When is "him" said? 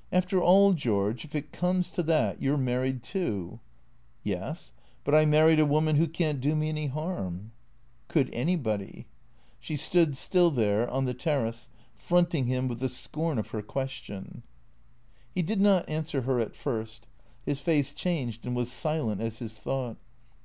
12.46-12.68